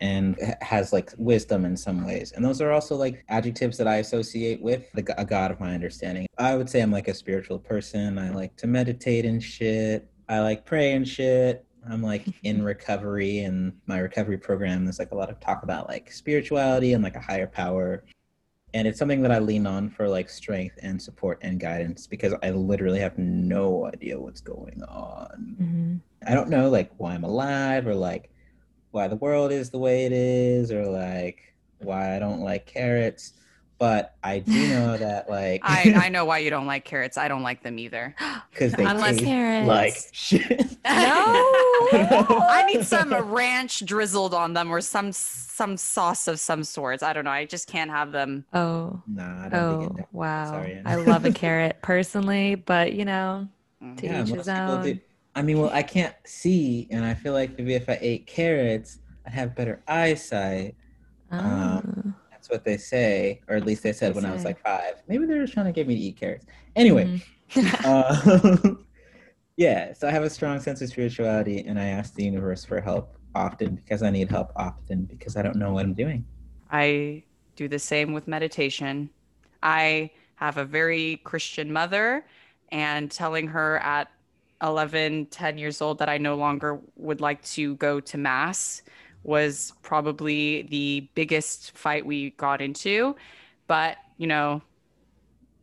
[0.00, 2.32] and has like wisdom in some ways.
[2.32, 5.74] And those are also like adjectives that I associate with the, a God of my
[5.74, 6.26] understanding.
[6.38, 8.18] I would say I'm like a spiritual person.
[8.18, 10.08] I like to meditate and shit.
[10.28, 11.64] I like pray and shit.
[11.88, 15.88] I'm like in recovery and my recovery program there's like a lot of talk about
[15.88, 18.04] like spirituality and like a higher power.
[18.74, 22.34] And it's something that I lean on for like strength and support and guidance because
[22.42, 25.56] I literally have no idea what's going on.
[25.58, 28.30] hmm I don't know like why I'm alive or like
[28.98, 33.32] why the world is the way it is or like why I don't like carrots.
[33.78, 37.16] But I do know that like I, I know why you don't like carrots.
[37.16, 38.12] I don't like them either.
[38.50, 39.68] because they Unless taste carrots.
[39.68, 40.76] like shit.
[40.84, 41.44] No.
[42.50, 47.04] I need some ranch drizzled on them or some some sauce of some sorts.
[47.04, 47.30] I don't know.
[47.30, 48.44] I just can't have them.
[48.52, 49.00] Oh.
[49.06, 50.04] Nah, Oh, think it.
[50.06, 50.50] Oh, wow.
[50.50, 50.82] Sorry.
[50.84, 53.46] I love a carrot personally, but you know,
[53.98, 54.82] to Yeah, each his own.
[54.82, 54.98] do.
[55.38, 58.98] I mean, well, I can't see, and I feel like maybe if I ate carrots,
[59.26, 60.76] I'd have better eyesight.
[61.30, 61.80] Ah.
[61.84, 64.60] That's That's what they say, or at least they said They when I was like
[64.60, 65.02] five.
[65.08, 66.46] Maybe they were just trying to get me to eat carrots.
[66.76, 67.22] Anyway, Mhm.
[67.84, 68.74] uh,
[69.56, 69.92] yeah.
[69.92, 73.18] So I have a strong sense of spirituality, and I ask the universe for help
[73.34, 76.26] often because I need help often because I don't know what I'm doing.
[76.70, 77.24] I
[77.56, 79.10] do the same with meditation.
[79.62, 82.26] I have a very Christian mother,
[82.70, 84.08] and telling her at
[84.62, 88.82] 11, 10 years old that I no longer would like to go to Mass
[89.22, 93.16] was probably the biggest fight we got into.
[93.66, 94.62] But, you know,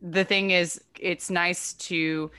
[0.02, 2.30] the thing is, it's nice to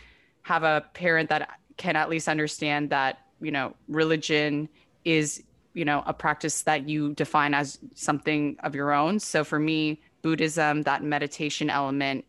[0.43, 4.69] have a parent that can at least understand that, you know, religion
[5.05, 5.43] is
[5.73, 10.01] you know a practice that you define as something of your own so for me
[10.23, 12.25] buddhism that meditation element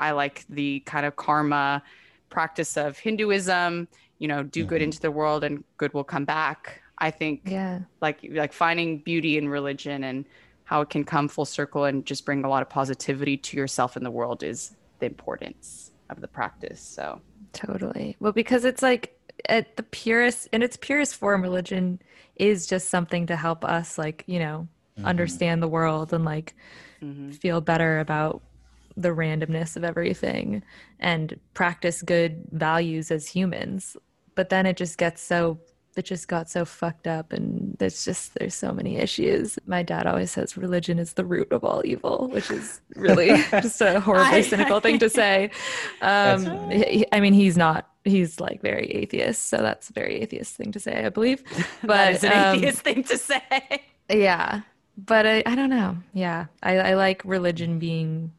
[0.00, 1.80] i like the kind of karma
[2.30, 3.88] practice of hinduism
[4.18, 4.84] you know do good Mhm.
[4.84, 7.80] into the world and good will come back i think yeah.
[8.00, 10.24] like like finding beauty in religion and
[10.64, 13.96] how it can come full circle and just bring a lot of positivity to yourself
[13.96, 17.20] in the world is the importance of the practice so
[17.54, 18.14] Totally.
[18.20, 22.00] Well, because it's like at the purest, in its purest form, religion
[22.36, 25.04] is just something to help us, like, you know, Mhm.
[25.06, 26.54] understand the world and like
[27.02, 27.34] mhm.
[27.34, 28.42] feel better about
[28.98, 30.62] the randomness of everything
[30.98, 33.96] and practice good values as humans.
[34.34, 35.58] But then it just gets so
[35.96, 39.58] it just got so fucked up and there's just there's so many issues.
[39.66, 43.80] My dad always says religion is the root of all evil, which is really just
[43.80, 45.50] a horribly I- cynical thing to say.
[46.02, 50.56] Um he- I mean he's not he's like very atheist, so that's a very atheist
[50.56, 51.42] thing to say, I believe.
[51.82, 54.62] But, it's an um, atheist thing to say Yeah,
[54.96, 55.96] but I, I don't know.
[56.12, 58.32] Yeah, I, I like religion being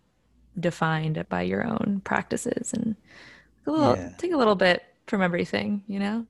[0.60, 2.96] defined by your own practices and
[3.66, 4.10] a little, Yeah.
[4.18, 6.26] take a little bit from everything, you know?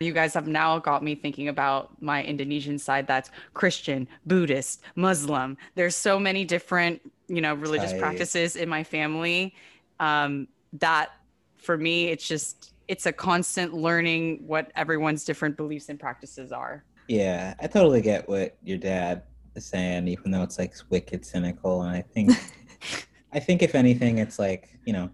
[0.00, 5.58] You guys have now got me thinking about my Indonesian side that's Christian, Buddhist, Muslim.
[5.74, 8.00] There's so many different, you know, religious Tight.
[8.00, 9.54] practices in my family
[9.98, 11.10] um, that
[11.58, 16.82] for me, it's just, it's a constant learning what everyone's different beliefs and practices are.
[17.06, 21.82] Yeah, I totally get what your dad is saying, even though it's like wicked cynical.
[21.82, 22.30] And I think,
[23.32, 25.10] I think if anything, it's like you know,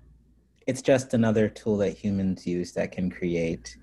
[0.66, 3.76] it's just another tool that humans use that can create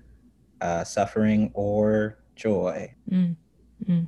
[0.60, 2.92] uh, suffering or joy.
[3.10, 3.36] Mm,
[3.88, 4.06] mm.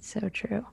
[0.00, 0.66] So true.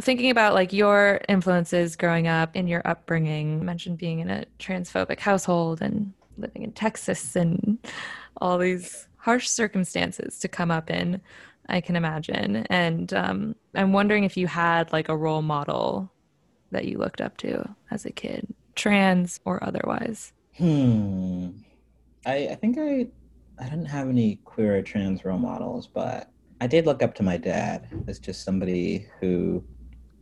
[0.00, 4.44] Thinking about like your influences growing up in your upbringing, you mentioned being in a
[4.58, 7.78] transphobic household and living in Texas and
[8.40, 11.20] all these harsh circumstances to come up in,
[11.68, 12.66] I can imagine.
[12.70, 16.10] And um, I'm wondering if you had like a role model
[16.72, 20.32] that you looked up to as a kid, trans or otherwise.
[20.56, 21.50] Hmm.
[22.26, 23.06] I I think I
[23.58, 26.30] I didn't have any queer or trans role models, but
[26.60, 29.64] I did look up to my dad as just somebody who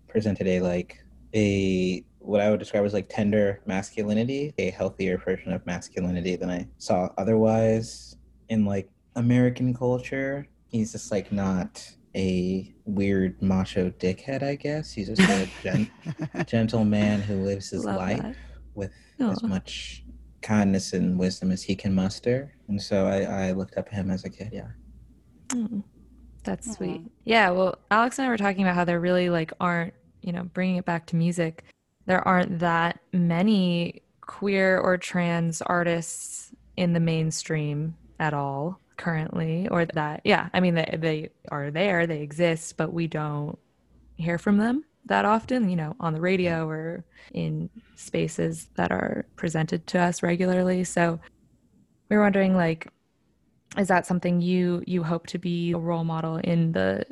[0.08, 1.02] presented a like
[1.34, 6.50] a what I would describe as like tender masculinity, a healthier version of masculinity than
[6.50, 8.16] I saw otherwise
[8.48, 10.46] in like American culture.
[10.68, 14.92] He's just like not a weird macho dickhead, I guess.
[14.92, 15.90] He's just a gen-
[16.46, 18.36] gentle man who lives his Love life that.
[18.74, 20.04] with as much
[20.42, 22.54] kindness and wisdom as he can muster.
[22.68, 24.68] And so I, I looked up to him as a kid, yeah.
[25.48, 25.82] Mm,
[26.42, 26.72] that's Aw.
[26.74, 27.02] sweet.
[27.24, 30.44] Yeah, well, Alex and I were talking about how there really like aren't, you know,
[30.44, 31.64] bringing it back to music,
[32.06, 39.86] there aren't that many queer or trans artists in the mainstream at all currently or
[39.86, 43.58] that yeah, I mean they they are there, they exist, but we don't
[44.16, 49.24] hear from them that often, you know, on the radio or in spaces that are
[49.36, 50.84] presented to us regularly.
[50.84, 51.18] So
[52.08, 52.88] we were wondering like
[53.78, 57.04] is that something you you hope to be a role model in the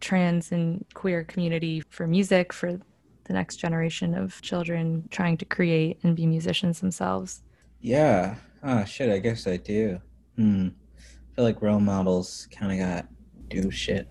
[0.00, 2.80] trans and queer community for music for
[3.24, 7.42] the next generation of children trying to create and be musicians themselves
[7.80, 8.36] Yeah.
[8.62, 10.00] Ah, shit, I guess I do.
[10.34, 10.68] Hmm.
[11.38, 13.06] Feel like role models kind of got
[13.48, 14.08] do shit.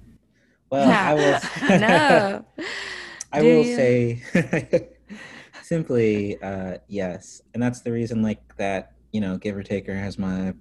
[0.71, 1.77] Well, I will.
[1.77, 2.45] no
[3.33, 3.75] I Do will you?
[3.75, 4.87] say
[5.61, 8.93] simply uh, yes, and that's the reason like that.
[9.11, 10.53] You know, Giver Taker has my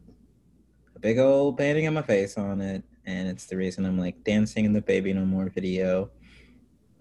[0.96, 4.24] a big old painting of my face on it, and it's the reason I'm like
[4.24, 6.10] dancing in the Baby No More video.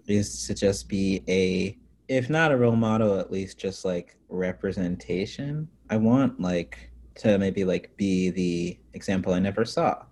[0.06, 1.76] Is to just be a,
[2.06, 5.66] if not a role model, at least just like representation.
[5.90, 10.02] I want like to maybe like be the example I never saw,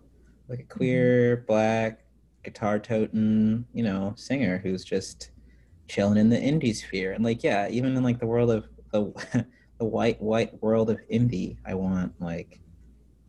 [0.49, 2.01] like a queer black
[2.43, 5.31] guitar toting, you know, singer who's just
[5.89, 7.13] chilling in the indie sphere.
[7.13, 9.47] And like, yeah, even in like the world of the
[9.79, 12.61] the white white world of indie, I want like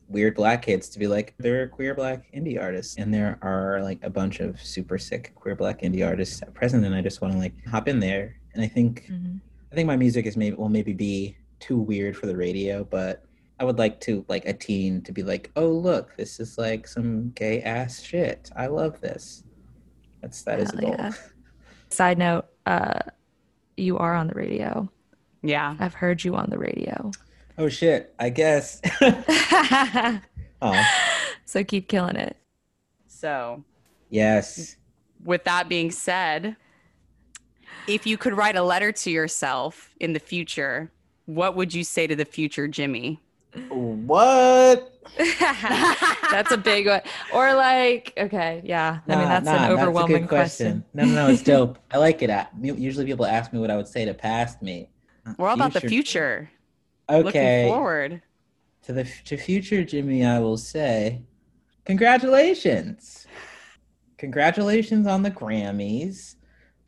[0.08, 3.98] weird black kids to be like they're queer black indie artists and there are like
[4.04, 7.34] a bunch of super sick queer black indie artists at present and i just want
[7.34, 9.40] to like hop in there and i think Mhm.
[9.72, 13.26] i think my music is maybe will maybe be too weird for the radio but
[13.60, 16.88] i would like to like a teen to be like oh look this is like
[16.88, 19.44] some gay ass shit i love this
[20.22, 21.12] that's that is a goal yeah.
[21.90, 23.00] Side note, uh,
[23.78, 24.90] you are on the radio.
[25.44, 25.78] Yeah.
[25.80, 27.12] I've heard you on the radio.
[27.58, 28.82] oh shit i guess
[30.62, 30.84] oh
[31.46, 32.36] so keep killing it.
[33.08, 33.64] So,
[34.10, 34.76] yes
[35.24, 36.56] with that being said,
[37.88, 40.92] if you could write a letter to yourself in the future,
[41.26, 43.22] what would you say to the future Jimmy?
[43.70, 47.02] What that's a big one.
[47.34, 49.00] Or like, okay, yeah.
[49.08, 50.84] I mean, that's nah, an a good overwhelming question.
[50.94, 51.80] No, no, no, it's dope.
[51.92, 52.30] I like it.
[52.30, 54.90] I- Usually people ask me what I would say to past me.
[55.38, 56.50] We're all about the future.
[57.10, 57.24] Okay.
[57.24, 58.22] Looking forward.
[58.84, 61.22] To the to future Jimmy, I will say,
[61.86, 63.26] congratulations.
[64.18, 66.35] Congratulations on the Grammys.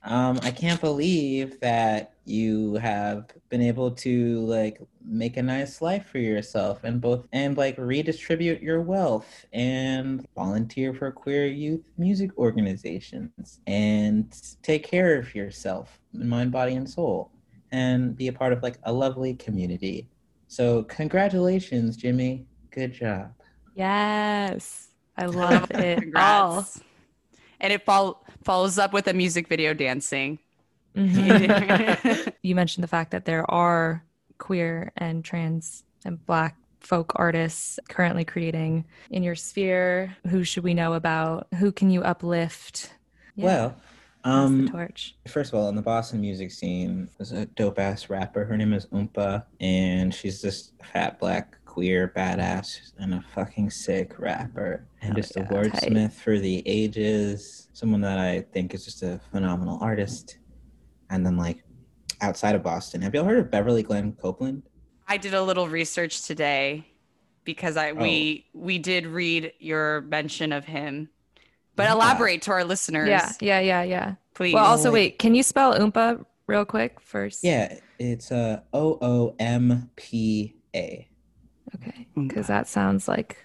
[0.08, 6.08] Um, I can't believe that you have been able to like make a nice life
[6.08, 12.32] for yourself and both and like redistribute your wealth and volunteer for queer youth music
[12.38, 17.32] organizations and take care of yourself in mind, body, and soul
[17.72, 20.08] and be a part of like a lovely community.
[20.47, 22.45] So congratulations, Jimmy.
[22.72, 23.34] Good job.
[23.76, 24.89] Yes.
[25.18, 26.66] I love it all.
[27.60, 27.62] Congrats.
[27.62, 30.39] And it fol- follows up with a music video dancing.
[30.95, 32.34] Mhm.
[32.41, 34.03] you mentioned the fact that there are
[34.38, 40.16] queer and trans and black folk artists currently creating in your sphere.
[40.30, 41.47] Who should we know about?
[41.60, 42.93] Who can you uplift?
[43.36, 43.76] Yeah, Well,
[44.24, 45.16] um, torch.
[45.28, 48.45] First of all, in the Boston music scene, there's a dope ass rapper.
[48.45, 54.17] Her name is Oompa, and she's this fat black queer badass and a fucking sick
[54.17, 55.53] rapper, and Hell just yeah, a tight.
[55.73, 57.69] wordsmith for the ages.
[57.73, 60.39] Someone that I think is just a phenomenal artist.
[61.11, 61.63] And then, like,
[62.21, 64.63] outside of Boston, have y'all heard of Beverly Glenn Copeland?
[65.07, 66.88] I did a little research today
[67.43, 71.09] because I we we did read your mention of him.
[71.75, 71.93] But Yeah.
[71.93, 74.15] elaborate to our listeners, Yeah, yeah, yeah, yeah.
[74.34, 74.55] please.
[74.55, 77.43] Well, also, wait, can you spell Oompa real quick first?
[77.43, 81.07] Yeah, it's uh, O O M P A.
[81.82, 82.07] Okay.
[82.15, 83.38] Because that sounds like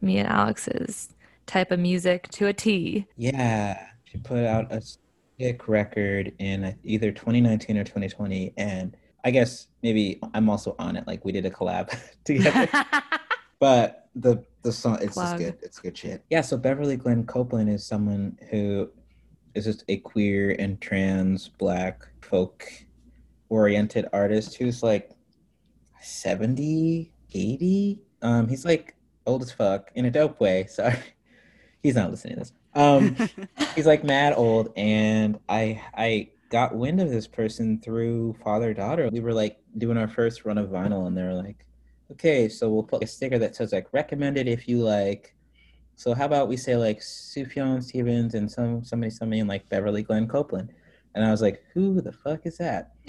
[0.00, 1.14] me and Alex's
[1.46, 3.06] type of music to a T.
[3.16, 4.82] Yeah, she put out a
[5.38, 10.96] sick record in uh, either 2019 or 2020, and I guess maybe I'm also on
[10.96, 11.06] it.
[11.06, 12.68] Like we did a collab together,
[13.60, 15.58] but the the song it's just good.
[15.62, 16.24] It's good shit.
[16.30, 16.42] Yeah.
[16.42, 18.90] So Beverly Glenn Copeland is someone who
[19.54, 22.68] is just a queer and trans black folk
[23.48, 25.10] oriented artist who's like
[26.00, 28.00] 70, 80.
[28.22, 28.94] Um, he's like
[29.26, 30.66] old as fuck in a dope way.
[30.68, 30.98] Sorry,
[31.82, 32.52] he's not listening to this.
[32.74, 33.16] Um,
[33.74, 39.08] he's like mad old and i i got wind of this person through father daughter
[39.10, 41.64] we were like doing our first run of vinyl and they were like
[42.10, 45.34] okay so we'll put a sticker that says like recommended if you like
[45.96, 50.02] so how about we say like sufjan stevens and some somebody somebody in like beverly
[50.02, 50.70] glenn copeland
[51.14, 52.92] and i was like who the fuck is that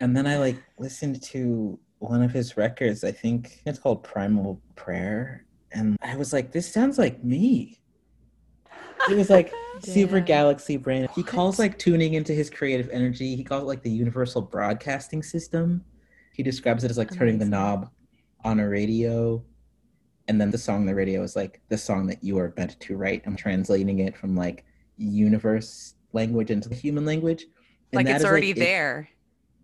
[0.00, 4.60] and then i like listened to one of his records i think it's called primal
[4.74, 7.78] prayer and i was like this sounds like me
[9.08, 11.08] it was like super galaxy brain.
[11.14, 13.34] He calls like tuning into his creative energy.
[13.34, 15.82] He calls it like the universal broadcasting system.
[16.34, 17.88] He describes it as like turning the knob
[18.44, 19.42] on a radio.
[20.28, 22.78] And then the song on the radio is like the song that you are meant
[22.78, 23.22] to write.
[23.24, 24.66] I'm translating it from like
[24.98, 27.46] universe language into the human language.
[27.92, 29.08] And like it's already it- there,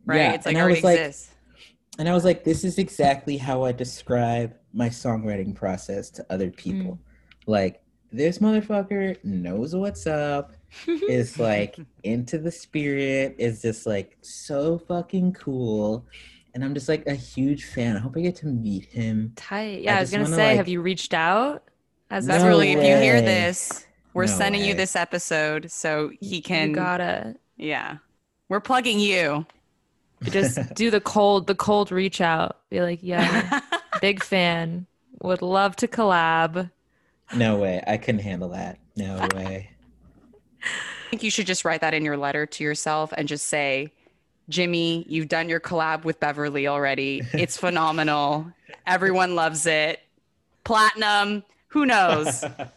[0.07, 0.17] right?
[0.17, 1.31] Yeah, It's like and I already was like- exists.
[1.99, 6.51] And I was like, this is exactly how I describe my songwriting process to other
[6.51, 6.93] people.
[6.93, 6.99] Mm.
[7.47, 7.83] Like,
[8.13, 10.53] this motherfucker knows what's up,
[10.87, 16.07] is like into the spirit, is just like so fucking cool.
[16.55, 17.97] And I'm just like a huge fan.
[17.97, 19.33] I hope I get to meet him.
[19.37, 19.83] Tight.
[19.83, 21.65] Yeah, I, was gonna say, like- have you reached out?
[22.11, 26.41] As No Beverly, if you hear this, we're No sending you this episode so he
[26.41, 26.71] can.
[26.71, 27.97] you gotta yeah,
[28.49, 29.45] we're plugging you.
[30.25, 32.59] Just do the cold, the cold reach out.
[32.71, 33.61] Be like, yeah,
[34.01, 34.87] big fan.
[35.23, 36.71] Would love to collab.
[37.35, 37.83] no way.
[37.87, 38.79] I couldn't handle that.
[38.97, 39.71] No way.
[40.63, 43.93] I think you should just write that in your letter to yourself and just say,
[44.49, 47.23] Jimmy, you've done your collab with Beverly already.
[47.33, 48.53] It's phenomenal.
[48.87, 50.01] Everyone loves it.
[50.65, 51.43] Platinum.
[51.69, 52.41] Who knows?
[52.41, 52.71] Think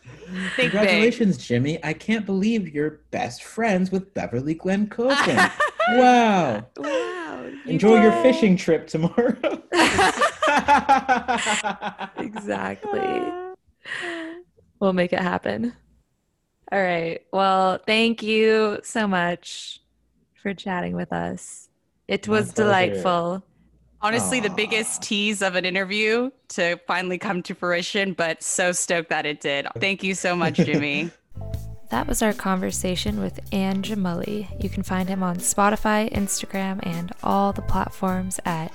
[0.57, 0.71] big.
[0.71, 1.83] Congratulations, Jimmy.
[1.83, 5.51] I can't believe you're best friends with Beverly Glenn Copeland.
[5.97, 6.65] Wow.
[6.77, 7.51] Wow.
[7.65, 9.37] Enjoy your fishing trip tomorrow.
[12.17, 13.23] exactly.
[14.79, 15.73] We'll make it happen.
[16.71, 17.19] All right.
[17.33, 19.81] Well, thank you so much
[20.41, 21.67] for chatting with us.
[22.07, 23.43] It was delightful.
[24.01, 29.09] Honestly, the biggest tease of an interview to finally come to fruition, but so stoked
[29.09, 29.67] that it did.
[29.79, 31.11] Thank you so much, Jimmy.
[31.89, 34.63] That was our conversation with Anjimile.
[34.63, 38.71] You can find him on Spotify, Instagram, and all the platforms at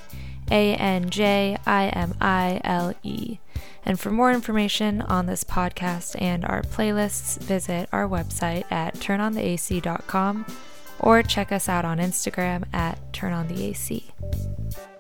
[0.51, 3.39] A N J I M I L E.
[3.85, 10.47] And for more information on this podcast and our playlists, visit our website at turnontheac.com
[11.01, 14.94] or check us out on Instagram at turnontheac.